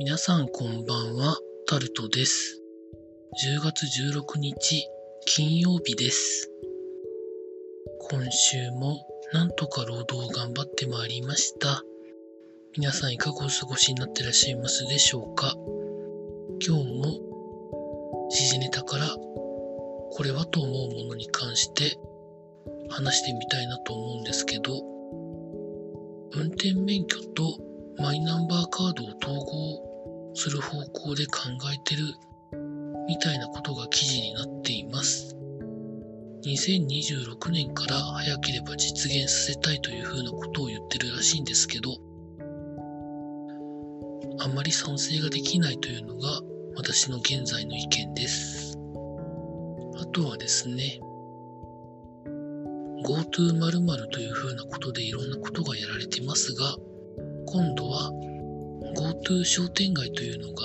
[0.00, 2.62] 皆さんこんばんは、タルトです。
[3.44, 4.86] 10月16日、
[5.26, 6.48] 金曜日です。
[8.08, 11.82] 今週もなんとか労働を頑張ってまいりました。
[12.76, 15.56] 皆さんいかがお過ごしになってらっしゃいますでしょうか
[16.64, 21.98] 今日も時事ネタからこれはと思うものに関して
[22.88, 24.80] 話してみたいなと思うんですけど、
[26.36, 27.58] 運転免許と
[28.00, 29.87] マイナンバーカードを統合
[30.38, 31.40] する方向で考
[31.74, 32.14] えてる
[33.08, 35.36] みたいなことが記事になっています。
[36.46, 41.90] 2026年から早ければ実現させたいというふうなことを言ってるらしいんですけど、
[44.38, 46.40] あまり賛成ができないというのが
[46.76, 48.78] 私の現在の意見です。
[50.00, 51.00] あとはですね、
[53.04, 56.76] GoTo 〇〇というふうなことでいろんなことがやられてますが、
[57.46, 58.12] 今度は
[59.44, 60.62] 商店街というのが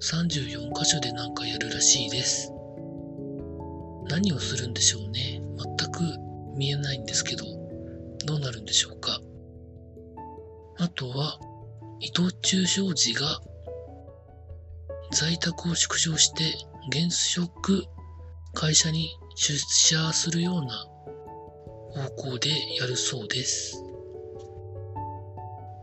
[0.00, 2.52] 34カ所でなんかやるらしいです。
[4.08, 5.40] 何をするんでしょうね。
[5.56, 6.00] 全く
[6.56, 7.44] 見えないんですけど、
[8.26, 9.20] どうなるんでしょうか。
[10.78, 11.38] あとは、
[12.00, 13.40] 伊藤忠商事が
[15.12, 16.44] 在宅を縮小して
[16.92, 17.84] 原則
[18.54, 20.86] 会社に出社するような
[22.04, 23.87] 方向でやるそうです。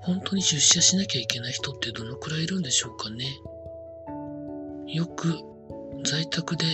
[0.06, 3.26] 本当に出社しなきゃいけない人ってどのくらいいるんでしょうかね。
[4.88, 5.34] よく
[6.04, 6.66] 在宅で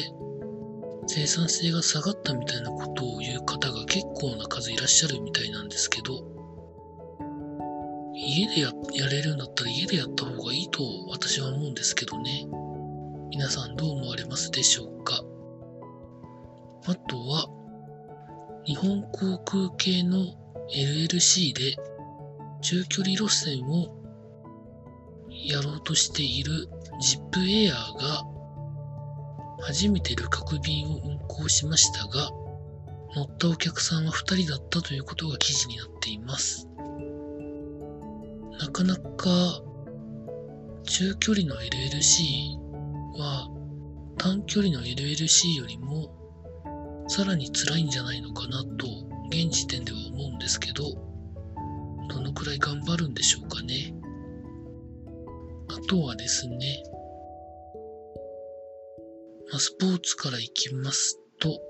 [1.08, 6.26] 生産性が下がったみたいなことを言う方が結構な数いらっしゃるみたいなんですけど、
[8.14, 12.46] 家でややれるんだったら家でやった方がいいと私は思うんですけどね。
[13.30, 15.24] 皆さんどう思われますでしょうか
[16.86, 17.48] あとは、
[18.66, 20.26] 日本航空系の
[20.76, 21.78] LLC で
[22.62, 24.02] 中距離路線を
[25.30, 26.68] やろうとしている
[27.02, 28.24] ZIP エアーが
[29.62, 32.30] 初めて旅客便を運航しましたが、
[33.16, 36.68] 乗ったお客さんは2人だったということが記事になっています。
[38.60, 39.30] なかなか
[40.84, 42.58] 中距離の LLC
[43.18, 43.48] は
[44.18, 48.88] 短距離の LLC よりもさらに辛いんじゃないのかなと
[49.30, 51.11] 現時点では思うんですけど、
[52.42, 53.94] くらい頑張るんでしょうかね。
[55.68, 56.84] あとはですね、
[59.52, 61.62] まあ、スポーツからいきますと、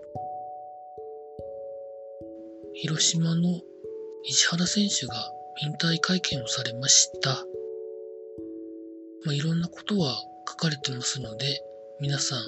[2.73, 3.59] 広島の
[4.23, 5.13] 石原選手が
[5.61, 7.31] 引退会見をされました。
[9.25, 11.61] まあ、いろんなことは書かれてますので、
[11.99, 12.45] 皆さん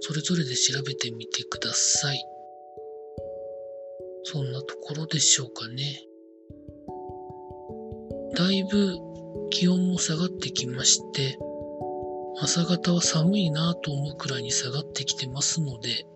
[0.00, 2.22] それぞれで調べてみてください。
[4.24, 6.11] そんなところでしょうかね。
[8.34, 8.98] だいぶ
[9.50, 11.38] 気温も下がってきまして、
[12.40, 16.06] 朝方は寒いなぁと思うくらいに下がってきてますので、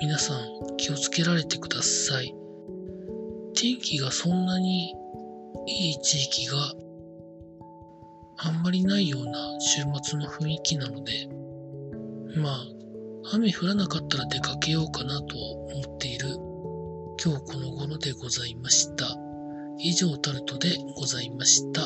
[0.00, 2.34] 皆さん気をつけられてください。
[3.54, 4.94] 天気がそんなに
[5.66, 6.56] いい地域が
[8.38, 11.12] あんまりないような週末の雰囲気なので、
[12.40, 12.66] まあ、
[13.34, 16.28] 雨降らなかったら出かけようかなと思っている
[17.22, 19.25] 今日この頃でございました。
[19.88, 21.82] 以上タルトでございました。